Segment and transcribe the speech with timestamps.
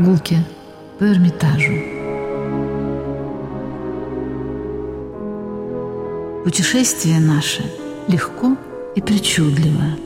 [0.00, 0.38] Прогулки
[0.98, 1.72] по Эрмитажу.
[6.42, 7.70] Путешествие наше
[8.08, 8.56] легко
[8.96, 9.98] и причудливо.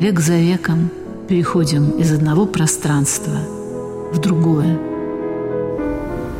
[0.00, 0.90] Век за веком
[1.28, 3.34] переходим из одного пространства
[4.12, 4.76] в другое.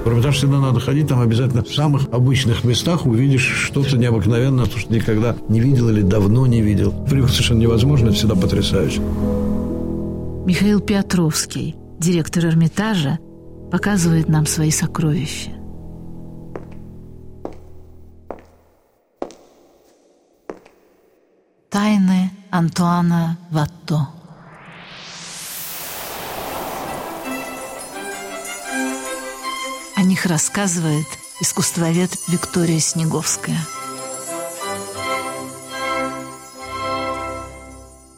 [0.05, 4.77] В Эрмитаж всегда надо ходить, там обязательно в самых обычных местах увидишь что-то необыкновенное, то,
[4.77, 6.93] что никогда не видел или давно не видел.
[7.09, 9.01] Привык совершенно невозможно, это всегда потрясающе.
[10.45, 13.19] Михаил Петровский, директор Эрмитажа,
[13.71, 15.53] показывает нам свои сокровища.
[21.71, 24.09] Тайны Антуана Ватто.
[29.95, 31.07] О них рассказывает
[31.41, 33.59] искусствовед Виктория Снеговская.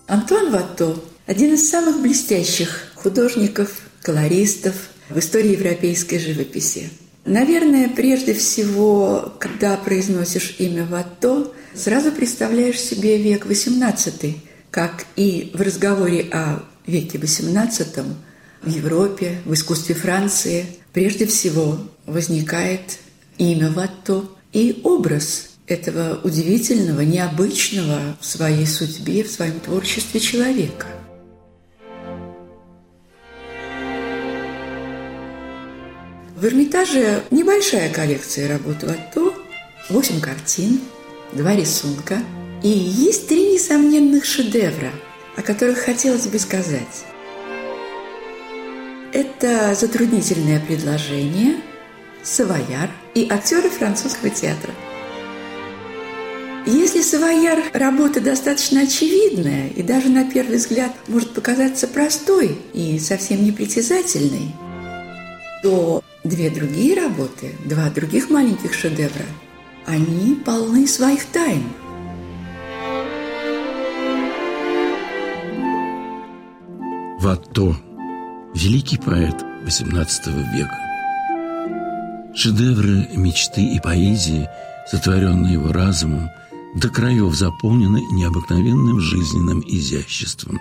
[0.08, 0.96] Антуан Ватто–
[1.26, 4.74] один из самых блестящих художников, колористов
[5.10, 6.88] в истории европейской живописи.
[7.26, 14.36] Наверное, прежде всего, когда произносишь имя Ватто, сразу представляешь себе век XVIII,
[14.70, 18.14] как и в разговоре о веке XVIII
[18.62, 22.98] в Европе, в искусстве Франции, прежде всего возникает
[23.36, 24.24] имя Ватто
[24.54, 30.86] и образ этого удивительного, необычного в своей судьбе, в своем творчестве человека.
[36.44, 39.32] В Эрмитаже небольшая коллекция работ Ватто,
[39.88, 40.78] 8 картин,
[41.32, 42.18] два рисунка.
[42.62, 44.90] И есть три несомненных шедевра,
[45.38, 47.06] о которых хотелось бы сказать.
[49.14, 51.62] Это затруднительное предложение,
[52.22, 54.74] савояр и актеры французского театра.
[56.66, 63.42] Если савояр– работа достаточно очевидная и даже на первый взгляд может показаться простой и совсем
[63.42, 64.52] непритязательной,
[65.64, 69.24] то две другие работы, два других маленьких шедевра,
[69.86, 71.62] они полны своих тайн.
[77.18, 77.74] Ватто–
[78.54, 80.76] великий поэт XVIII века.
[82.34, 84.46] Шедевры мечты и поэзии,
[84.90, 86.28] сотворенные его разумом–
[86.74, 90.58] до краев заполнены необыкновенным жизненным изяществом.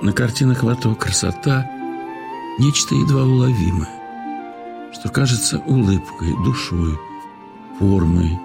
[0.00, 1.70] На картинах Вато красота–
[2.58, 3.88] нечто едва уловимое,
[4.92, 6.98] что кажется улыбкой, душой,
[7.78, 8.38] формой,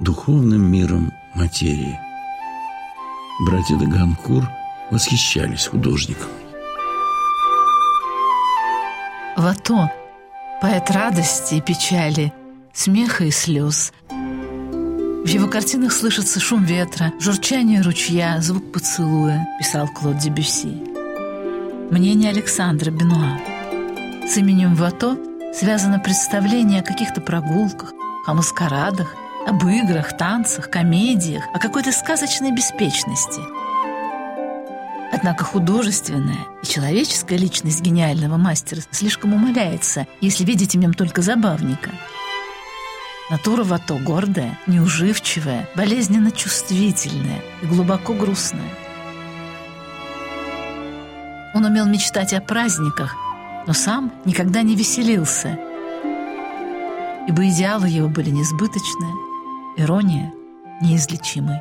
[0.00, 1.98] духовным миром материи.
[3.46, 4.48] Братья Даганкур
[4.90, 6.28] восхищались художником.
[9.36, 9.90] Вато–
[10.60, 12.32] поэт радости и печали–
[12.72, 13.92] смеха и слез.
[14.08, 20.82] В его картинах слышится шум ветра, журчание ручья, звук поцелуя, писал Клод Дебюсси.
[21.90, 23.38] Мнение Александра Бенуа.
[24.26, 25.16] С именем Вато
[25.54, 27.92] связано представление о каких-то прогулках,
[28.26, 29.14] о маскарадах,
[29.46, 33.40] об играх, танцах, комедиях, о какой-то сказочной беспечности.
[35.12, 41.90] Однако художественная и человеческая личность гениального мастера слишком умаляется, если видеть в нем только забавника–
[43.32, 48.68] Натура Вато гордая, неуживчивая, болезненно чувствительная и глубоко грустная.
[51.54, 53.16] Он умел мечтать о праздниках,
[53.66, 55.58] но сам никогда не веселился,
[57.28, 59.12] ибо идеалы его были несбыточные,
[59.76, 60.32] ирония
[60.80, 61.60] неизлечимой.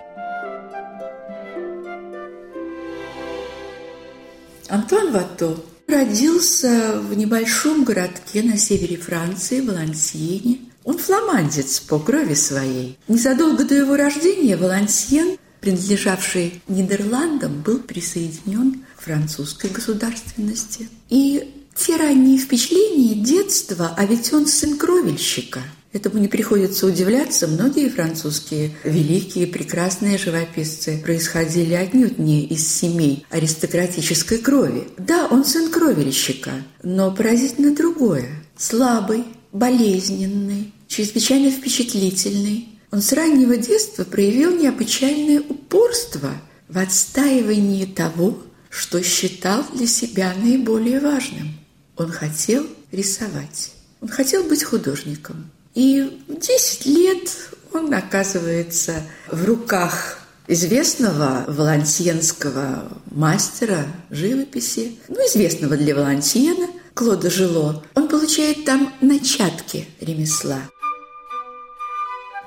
[4.69, 5.57] Антуан Ватто
[5.87, 12.97] родился в небольшом городке на севере Франции, Валансиене, он фламандец по крови своей.
[13.07, 20.89] Незадолго до его рождения Валансьен, принадлежавший Нидерландам, был присоединен к французской государственности.
[21.09, 25.61] И те ранние впечатления детства, а ведь он сын кровельщика.
[25.93, 34.37] Этому не приходится удивляться, многие французские великие, прекрасные живописцы происходили отнюдь не из семей аристократической
[34.37, 34.87] крови.
[34.97, 36.51] Да, он сын кровельщика,
[36.81, 38.29] но поразительно другое.
[38.57, 42.69] Слабый, болезненный, чрезвычайно впечатлительный.
[42.91, 46.31] Он с раннего детства проявил необычайное упорство
[46.69, 51.60] в отстаивании того, что считал для себя наиболее важным.
[52.01, 53.71] Он хотел рисовать.
[54.01, 55.49] Он хотел быть художником.
[55.73, 57.29] И в 10 лет
[57.71, 68.09] он оказывается в руках известного валансиенского мастера живописи, ну, известного для Валансиена– Клода Жило, он
[68.09, 70.59] получает там начатки ремесла.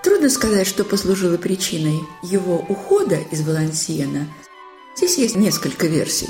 [0.03, 4.29] Трудно сказать, что послужило причиной его ухода из Валансиена.
[4.97, 6.29] Здесь есть несколько версий.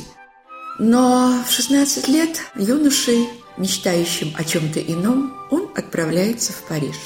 [0.78, 6.96] Но в 16 лет юношей, мечтающим о чем-то ином, он отправляется в Париж.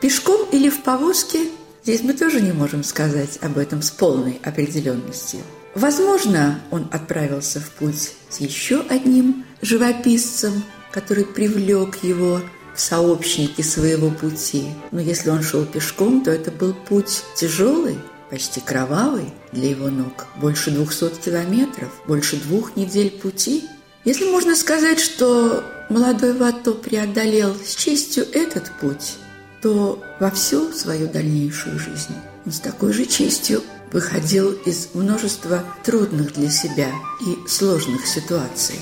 [0.00, 1.48] Пешком или в повозке,
[1.82, 5.40] здесь мы тоже не можем сказать об этом с полной определенностью.
[5.74, 12.40] Возможно, он отправился в путь с еще одним живописцем, который привлек его
[12.74, 14.64] в сообщники своего пути.
[14.90, 17.98] Но если он шел пешком, то это был путь тяжелый,
[18.30, 20.26] почти кровавый для его ног.
[20.36, 23.64] Больше двухсот километров, больше двух недель пути.
[24.04, 29.16] Если можно сказать, что молодой Вато преодолел с честью этот путь,
[29.60, 32.14] то во всю свою дальнейшую жизнь
[32.46, 33.62] он с такой же честью
[33.92, 36.88] выходил из множества трудных для себя
[37.20, 38.76] и сложных ситуаций.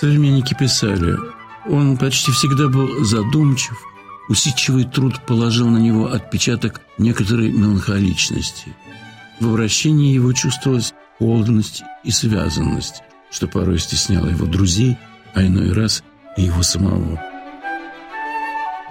[0.00, 1.16] Современники писали,
[1.68, 3.76] он почти всегда был задумчив,
[4.28, 8.74] усидчивый труд положил на него отпечаток некоторой меланхоличности.
[9.40, 14.96] В обращении его чувствовалась холодность и связанность, что порой стесняло его друзей,
[15.34, 16.02] а иной раз
[16.36, 17.22] и его самого.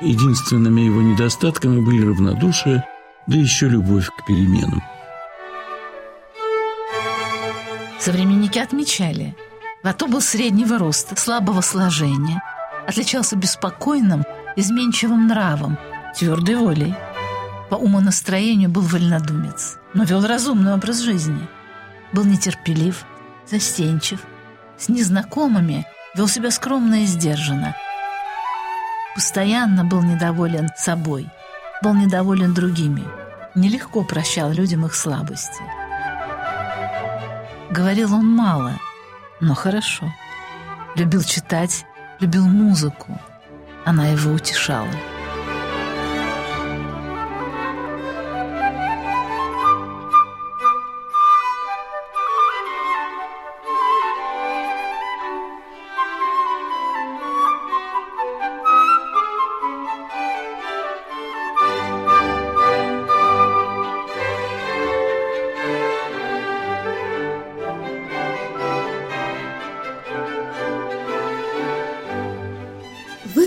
[0.02, 2.86] Единственными его недостатками были равнодушие,
[3.28, 4.84] да еще любовь к переменам.
[8.00, 9.36] Современники отмечали,
[9.86, 12.42] Вато был среднего роста, слабого сложения,
[12.88, 14.24] отличался беспокойным,
[14.56, 15.78] изменчивым нравом,
[16.18, 16.96] твердой волей.
[17.70, 21.48] По умонастроению был вольнодумец, но вел разумный образ жизни.
[22.14, 23.06] Был нетерпелив,
[23.50, 24.20] застенчив,
[24.78, 25.86] с незнакомыми
[26.16, 27.76] вел себя скромно и сдержанно.
[29.16, 31.30] Постоянно был недоволен собой,
[31.82, 33.04] был недоволен другими,
[33.56, 35.64] нелегко прощал людям их слабости.
[37.72, 38.74] Говорил он мало–
[39.40, 40.14] но хорошо.
[40.96, 41.86] Любил читать,
[42.20, 43.20] любил музыку.
[43.86, 44.90] Она его утешала.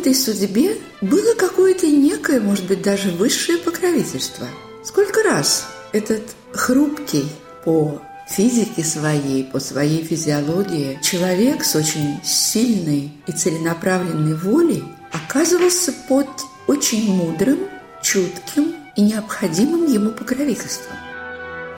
[0.08, 4.46] Этой судьбе было какое-то некое, может быть, даже высшее покровительство.
[4.82, 6.22] Сколько раз этот
[6.52, 7.26] хрупкий
[7.64, 16.28] по физике своей, по своей физиологии, человек с очень сильной и целенаправленной волей оказывался под
[16.66, 17.58] очень мудрым,
[18.02, 20.96] чутким и необходимым ему покровительством.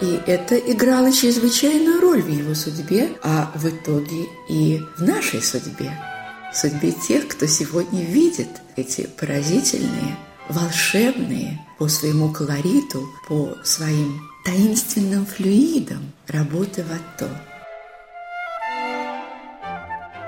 [0.00, 5.92] И это играло чрезвычайную роль в его судьбе, а в итоге и в нашей судьбе
[6.52, 10.16] судьбе тех, кто сегодня видит эти поразительные,
[10.48, 17.28] волшебные по своему колориту, по своим таинственным флюидам работы Ватто.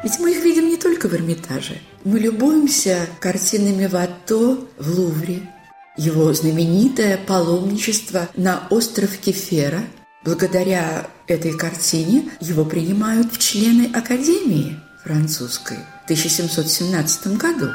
[0.03, 1.81] Ведь мы их видим не только в Эрмитаже.
[2.05, 5.49] Мы любуемся картинами Ватто в Лувре,
[5.97, 9.85] его знаменитое паломничество на остров Кефера.
[10.25, 15.79] Благодаря этой картине его принимают в члены Академии французской.
[16.05, 17.69] 1717 году.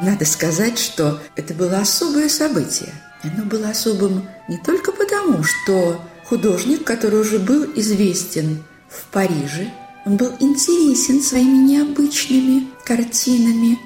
[0.00, 2.92] Надо сказать, что это было особое событие.
[3.22, 9.72] Оно было особым не только потому, что художник, который уже был известен в Париже,
[10.06, 13.78] он был интересен своими необычными картинами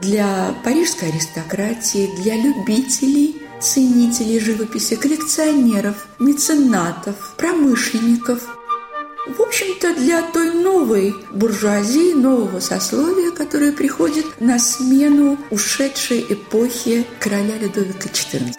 [0.00, 8.42] для парижской аристократии, для любителей, ценителей живописи, коллекционеров, меценатов, промышленников–
[9.36, 17.56] в общем-то, для той новой буржуазии, нового сословия, которое приходит на смену ушедшей эпохи короля
[17.58, 18.54] Людовика XIV.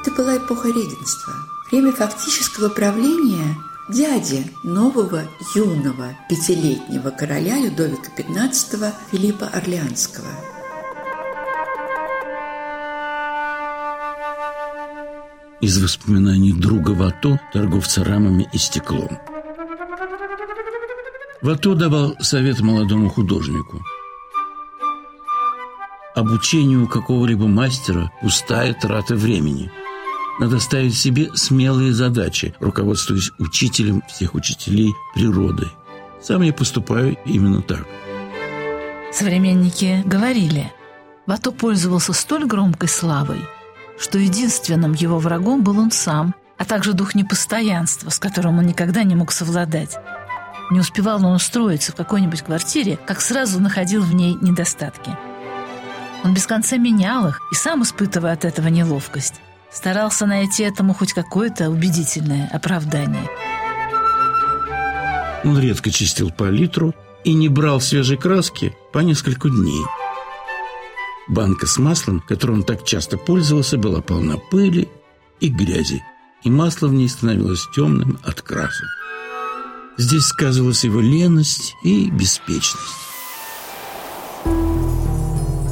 [0.00, 1.34] Это была эпоха регенства,
[1.70, 3.56] время фактического правления
[3.88, 5.22] дяди нового
[5.54, 10.28] юного пятилетнего короля Людовика XV Филиппа Орлеанского–
[15.60, 19.18] из воспоминаний друга Вато, торговца рамами и стеклом.
[21.42, 23.82] Вато давал совет молодому художнику.
[26.14, 29.70] Обучению какого-либо мастера– пустая трата времени.
[30.38, 35.68] Надо ставить себе смелые задачи, руководствуясь учителем всех учителей природы.
[36.20, 37.86] Сам я поступаю именно так.
[39.12, 40.72] Современники говорили,
[41.26, 43.40] Вато пользовался столь громкой славой–
[44.00, 49.02] что единственным его врагом был он сам, а также дух непостоянства, с которым он никогда
[49.02, 49.96] не мог совладать.
[50.70, 55.16] Не успевал он устроиться в какой-нибудь квартире, как сразу находил в ней недостатки.
[56.24, 59.40] Он без конца менял их и сам испытывая от этого неловкость.
[59.72, 63.28] старался найти этому хоть какое-то убедительное оправдание.
[65.44, 66.92] Он редко чистил палитру
[67.22, 69.84] и не брал свежей краски по несколько дней.
[71.30, 74.88] Банка с маслом, которой он так часто пользовался, была полна пыли
[75.38, 76.02] и грязи,
[76.42, 78.88] и масло в ней становилось темным от красок.
[79.96, 82.96] Здесь сказывалась его леность и беспечность.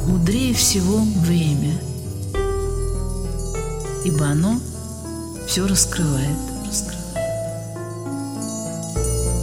[0.07, 1.77] Мудрее всего время,
[4.05, 4.61] ибо оно
[5.45, 6.37] все раскрывает.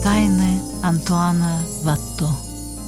[0.02, 2.30] Тайны Антуана Ватто.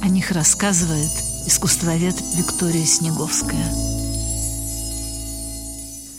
[0.01, 3.65] О них рассказывает искусствовед Виктория Снеговская.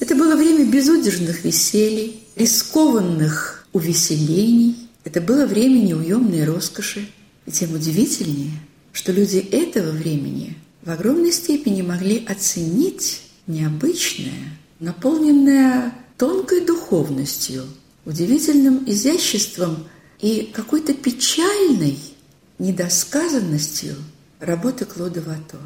[0.01, 4.89] Это было время безудержных веселий, рискованных увеселений.
[5.05, 7.09] Это было время неуемной роскоши.
[7.47, 8.53] И тем удивительнее,
[8.93, 17.65] что люди этого времени в огромной степени могли оценить необычное, наполненное тонкой духовностью,
[18.05, 19.85] удивительным изяществом
[20.21, 21.99] и какой-то печальной
[22.59, 23.97] недосказанностью
[24.41, 25.59] работы Клода Вато.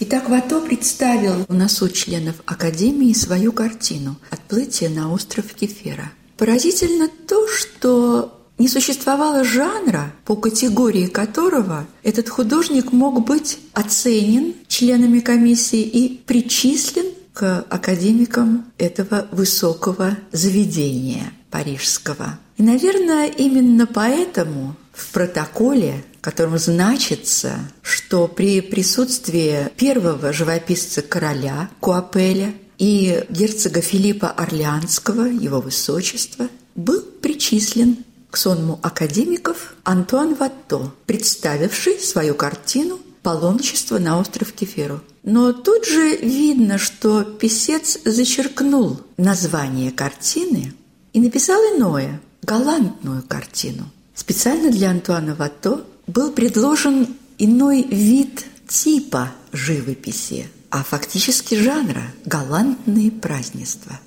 [0.00, 6.12] Итак, Вато представил в носу членов Академии свою картину «Отплытие на остров Кефера».
[6.36, 15.20] Поразительно то, что не существовало жанра, по категории которого этот художник мог быть оценен членами
[15.20, 22.38] комиссии и причислен к академикам этого высокого заведения парижского.
[22.56, 31.70] И, наверное, именно поэтому в протоколе, в котором значится, что при присутствии первого живописца короля
[31.80, 37.98] Куапеля и герцога Филиппа Орлеанского, его высочества, был причислен
[38.30, 45.00] к сонму академиков Антуан Ватто, представивший свою картину «Паломничество на остров Кеферу».
[45.22, 50.74] Но тут же видно, что писец зачеркнул название картины
[51.12, 57.06] и написал иное, галантную картину– Специально для Антуана Вато был предложен
[57.38, 64.00] иной вид типа живописи, а фактически жанра– галантные празднества.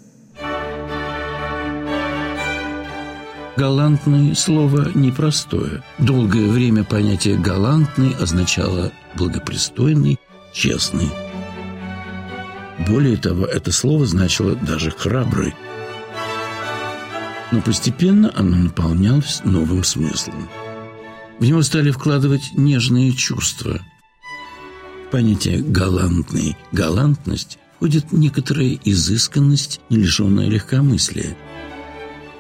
[3.56, 5.82] Галантный– слово непростое.
[5.98, 10.20] Долгое время понятие «галантный» означало «благопристойный»,
[10.52, 11.10] «честный».
[12.86, 15.54] Более того, это слово значило даже «храбрый»,
[17.52, 20.50] но постепенно оно наполнялось новым смыслом.
[21.40, 23.82] В него стали вкладывать нежные чувства.
[25.08, 31.36] В понятие «галантный» галантность входит некоторая изысканность, не лишенная легкомыслия,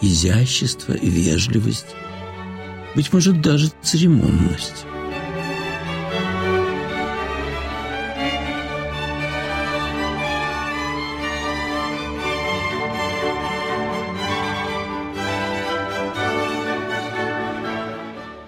[0.01, 1.87] изящество, вежливость,
[2.95, 4.85] быть может, даже церемонность.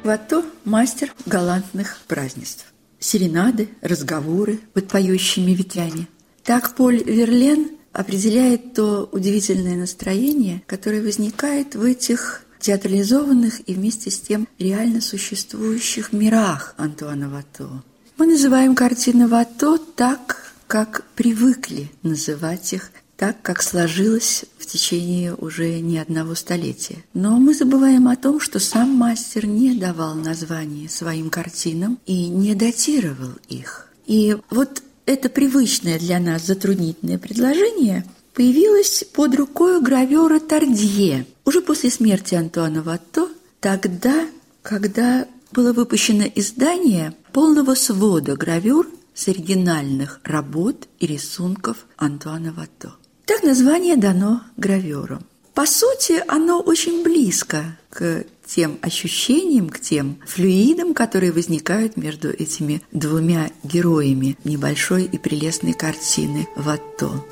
[0.03, 2.65] Вато– мастер галантных празднеств.
[2.99, 6.09] Серенады, разговоры под поющими ветвями.
[6.43, 14.19] Так Поль Верлен определяет то удивительное настроение, которое возникает в этих театрализованных и вместе с
[14.19, 17.81] тем реально существующих мирах Антуана Вато.
[18.17, 22.91] Мы называем картины Вато так, как привыкли называть их
[23.23, 27.05] так, как сложилось в течение уже не одного столетия.
[27.13, 32.53] Но мы забываем о том, что сам мастер не давал названия своим картинам и не
[32.53, 33.87] датировал их.
[34.07, 38.03] И вот это привычное для нас затруднительное предложение
[38.33, 43.29] появилось под рукой гравера Тардье уже после смерти Антуана Ватто,
[43.61, 44.27] тогда,
[44.63, 52.95] когда было выпущено издание полного свода гравюр с оригинальных работ и рисунков Антуана Ватто.
[53.25, 55.19] Так название дано граверу.
[55.53, 62.81] По сути, оно очень близко к тем ощущениям, к тем флюидам, которые возникают между этими
[62.91, 67.23] двумя героями небольшой и прелестной картины «Ватто».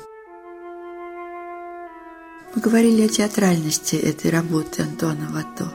[2.54, 5.72] Мы говорили о театральности этой работы Антуана Ватто.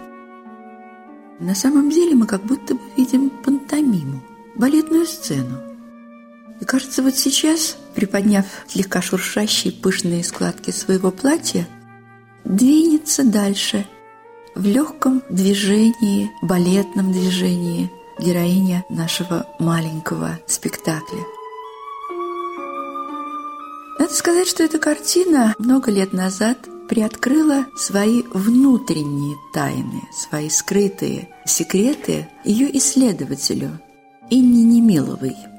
[1.40, 4.24] На самом деле мы как будто бы видим пантомиму,
[4.56, 5.67] балетную сцену.
[6.60, 11.68] И кажется, вот сейчас, приподняв слегка шуршащие пышные складки своего платья,
[12.46, 13.86] двинется дальше
[14.56, 21.20] в легком движении, балетном движении героиня нашего маленького спектакля.
[24.00, 26.58] Надо сказать, что эта картина много лет назад
[26.90, 33.80] приоткрыла свои внутренние тайны, свои скрытые секреты ее исследователю
[34.30, 35.36] Инне Немиловой–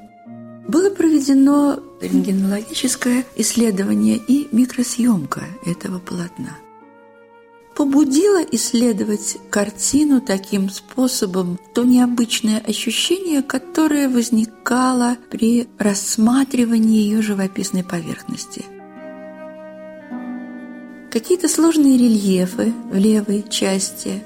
[0.69, 6.57] было проведено рентгенологическое исследование и микросъемка этого полотна.
[7.75, 18.65] Побудило исследовать картину таким способом то необычное ощущение, которое возникало при рассматривании ее живописной поверхности.
[21.09, 24.21] Какие-то сложные рельефы в левой части,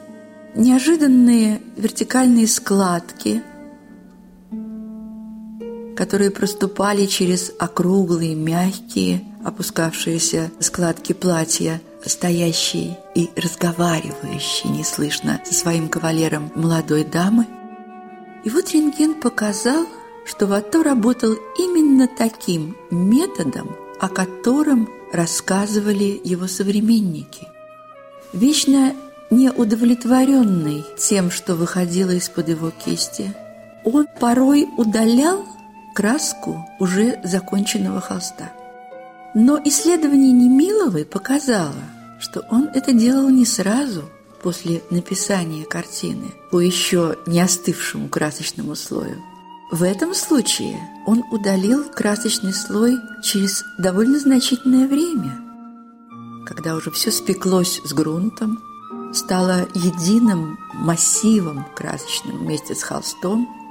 [0.56, 3.44] неожиданные вертикальные складки–
[6.04, 16.52] которые проступали через округлые, мягкие, опускавшиеся складки платья, стоящей и разговаривающей неслышно со своим кавалером
[16.56, 17.48] молодой дамы.
[18.44, 19.86] И вот рентген показал,
[20.26, 27.48] что Вато работал именно таким методом, о котором рассказывали его современники.
[28.34, 28.94] Вечно
[29.32, 33.34] неудовлетворенный тем, что выходило из-под его кисти,
[33.86, 35.46] он порой удалял
[35.94, 38.52] краску уже законченного холста.
[39.34, 41.84] Но исследование Немиловой показало,
[42.20, 44.04] что он это делал не сразу
[44.42, 49.22] после написания картины по еще не остывшему красочному слою.
[49.72, 55.40] В этом случае он удалил красочный слой через довольно значительное время,
[56.46, 58.60] когда уже все спеклось с грунтом,
[59.14, 63.48] стало единым массивом красочным вместе с холстом–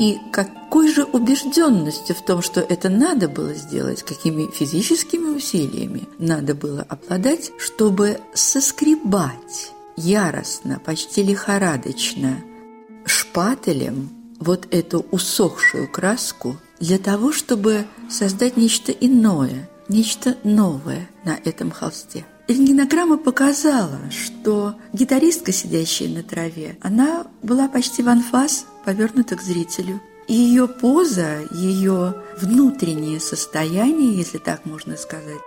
[0.00, 6.54] и какой же убежденностью в том, что это надо было сделать, какими физическими усилиями надо
[6.54, 12.42] было обладать, чтобы соскребать яростно, почти лихорадочно,
[13.04, 21.70] шпателем вот эту усохшую краску для того, чтобы создать нечто иное, нечто новое на этом
[21.70, 22.24] холсте.
[22.50, 30.00] Рентгенограмма показала, что гитаристка, сидящая на траве, она была почти в анфас повернута к зрителю.
[30.26, 35.38] И ее поза, ее внутреннее состояние, если так можно сказать,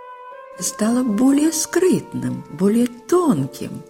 [0.58, 3.82] стало более скрытным, более тонким.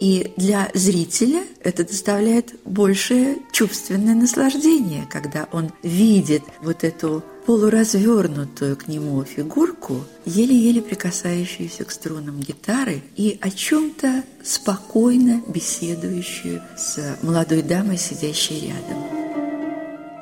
[0.00, 8.88] И для зрителя это доставляет большее чувственное наслаждение, когда он видит вот эту полуразвернутую к
[8.88, 17.96] нему фигурку, еле-еле прикасающуюся к струнам гитары и о чем-то спокойно беседующую с молодой дамой,
[17.96, 19.18] сидящей рядом.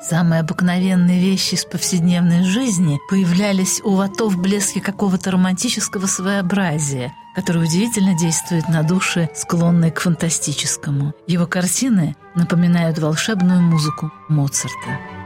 [0.01, 7.65] Самые обыкновенные вещи из повседневной жизни появлялись у Вато в блеске какого-то романтического своеобразия, которое
[7.65, 11.13] удивительно действует на души, склонные к фантастическому.
[11.27, 15.16] Его картины напоминают волшебную музыку Моцарта.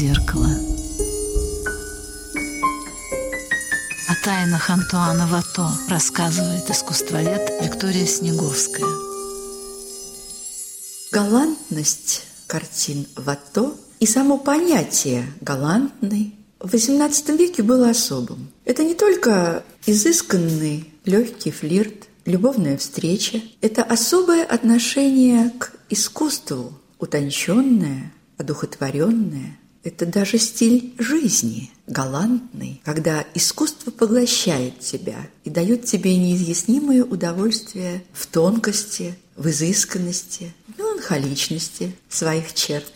[0.00, 0.48] Зеркало.
[4.08, 8.86] О тайнах Антуана Вато рассказывает искусствовед Виктория Снеговская.
[11.12, 18.50] Галантность картин Вато и само понятие «галантный» в XVIII веке было особым.
[18.64, 29.59] Это не только изысканный легкий флирт, любовная встреча– это особое отношение к искусству, утонченное, одухотворенное.
[29.82, 38.26] Это даже стиль жизни, галантный, когда искусство поглощает тебя и дает тебе неизъяснимое удовольствие в
[38.26, 42.92] тонкости, в изысканности, в меланхоличности своих черт.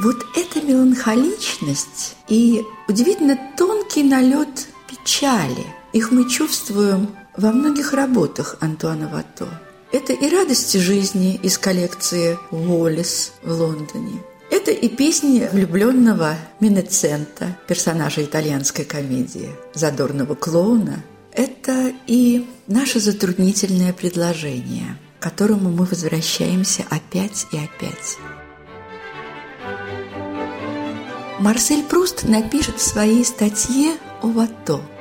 [0.00, 9.08] Вот эта меланхоличность и удивительно тонкий налет печали, их мы чувствуем во многих работах Антуана
[9.08, 9.48] Вато.
[9.92, 14.20] Это и радости жизни из коллекции «Уоллес» в Лондоне.
[14.52, 21.02] Это и песни влюбленного Минецента, персонажа итальянской комедии, задорного клоуна.
[21.32, 28.18] Это и наше затруднительное предложение, к которому мы возвращаемся опять и опять.
[31.40, 34.82] Марсель Пруст напишет в своей статье о Вато–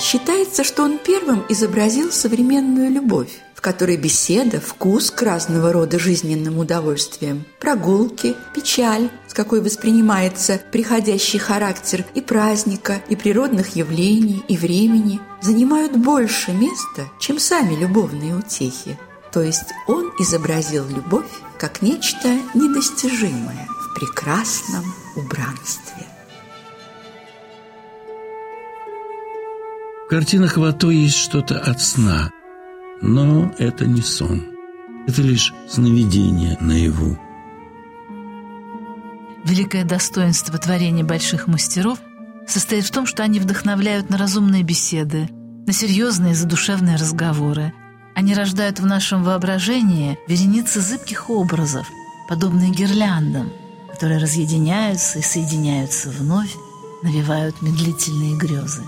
[0.00, 6.56] Считается, что он первым изобразил современную любовь, в которой беседа, вкус к разного рода жизненным
[6.56, 15.20] удовольствиям, прогулки, печаль, с какой воспринимается приходящий характер и праздника, и природных явлений, и времени,
[15.42, 18.98] занимают больше места, чем сами любовные утехи.
[19.30, 26.06] То есть он изобразил любовь как нечто недостижимое в прекрасном убранстве.
[30.06, 32.32] В картинах Вато есть что-то от сна,
[33.00, 34.44] но это не сон.
[35.06, 37.18] Это лишь сновидение наяву.
[39.44, 41.98] Великое достоинство творения больших мастеров
[42.46, 45.28] состоит в том, что они вдохновляют на разумные беседы,
[45.66, 47.72] на серьезные задушевные разговоры.
[48.14, 51.86] Они рождают в нашем воображении вереницы зыбких образов,
[52.28, 53.50] подобные гирляндам,
[53.90, 56.54] которые разъединяются и соединяются вновь,
[57.02, 58.82] навевают медлительные грезы.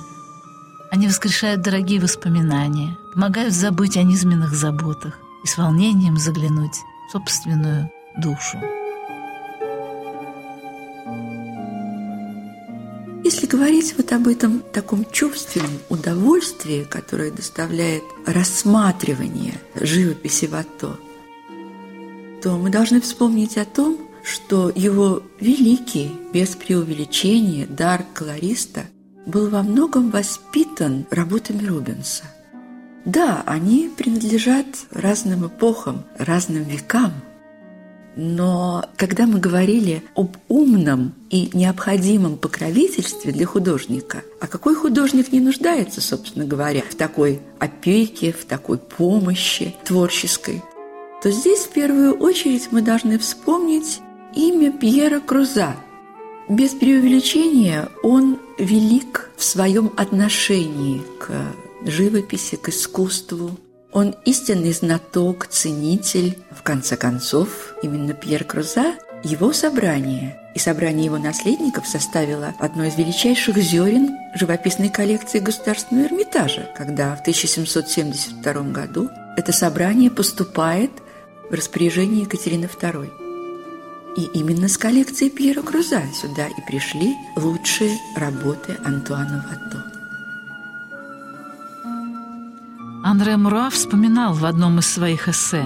[0.92, 6.76] Они воскрешают дорогие воспоминания, помогают забыть о низменных заботах и с волнением заглянуть
[7.08, 8.58] в собственную душу.
[13.24, 20.98] Если говорить вот об этом таком чувственном удовольствии, которое доставляет рассматривание живописи Вато,
[22.42, 28.84] то мы должны вспомнить о том, что его великий, без преувеличения, дар колориста–
[29.26, 32.24] был во многом воспитан работами Рубенса.
[33.04, 37.12] Да, они принадлежат разным эпохам, разным векам,
[38.14, 45.40] но когда мы говорили об умном и необходимом покровительстве для художника, а какой художник не
[45.40, 50.62] нуждается, собственно говоря, в такой опеке, в такой помощи творческой,
[51.22, 54.00] то здесь в первую очередь мы должны вспомнить
[54.34, 55.76] имя Пьера Круза–
[56.48, 61.30] без преувеличения он велик в своем отношении к
[61.84, 63.58] живописи, к искусству.
[63.92, 66.38] Он истинный знаток, ценитель.
[66.50, 72.96] В конце концов, именно Пьер Круза, его собрание и собрание его наследников составило одно из
[72.96, 80.90] величайших зерен живописной коллекции Государственного Эрмитажа, когда в 1772 году это собрание поступает
[81.50, 83.21] в распоряжение Екатерины II.
[84.16, 89.92] И именно с коллекции Пьера Круза сюда и пришли лучшие работы Антуана Ватто.
[93.04, 95.64] Андре Муруа вспоминал в одном из своих эссе.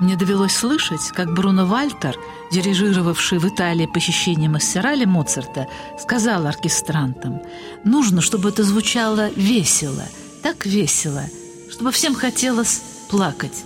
[0.00, 2.14] «Мне довелось слышать, как Бруно Вальтер,
[2.52, 5.66] дирижировавший в Италии посещение Массерали Моцарта,
[5.98, 7.40] сказал оркестрантам,
[7.84, 10.04] нужно, чтобы это звучало весело,
[10.42, 11.24] так весело,
[11.70, 13.64] чтобы всем хотелось плакать,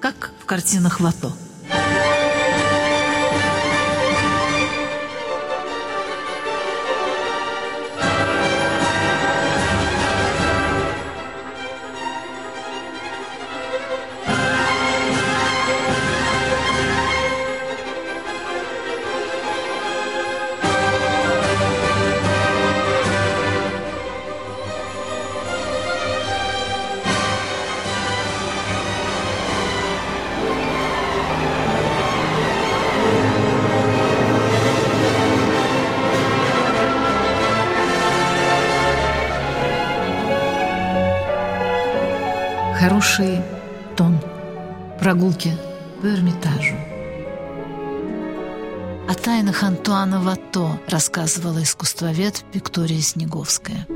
[0.00, 1.32] как в картинах Вато».
[43.02, 43.40] Хороший
[43.96, 44.16] тон.
[45.00, 45.50] Прогулки
[46.00, 46.76] по Эрмитажу.
[49.08, 53.88] О тайнах Антуана Ватто рассказывала искусствовед Виктория Снеговская.